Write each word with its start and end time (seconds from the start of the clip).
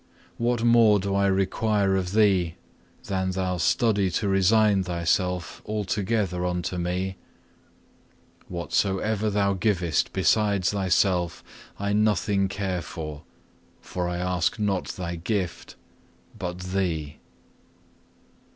What 0.39 0.63
more 0.63 0.97
do 0.99 1.13
I 1.13 1.27
require 1.27 1.95
of 1.95 2.13
thee 2.13 2.55
than 3.05 3.29
thou 3.29 3.57
study 3.57 4.09
to 4.09 4.27
resign 4.27 4.81
thyself 4.81 5.61
altogether 5.63 6.43
unto 6.43 6.77
Me? 6.79 7.17
Whatsoever 8.47 9.29
thou 9.29 9.53
givest 9.53 10.11
besides 10.11 10.71
thyself, 10.71 11.43
I 11.77 11.93
nothing 11.93 12.47
care 12.49 12.81
for, 12.81 13.21
for 13.79 14.09
I 14.09 14.17
ask 14.17 14.57
not 14.57 14.87
thy 14.87 15.17
gift, 15.17 15.75
but 16.35 16.57
thee. 16.61 17.17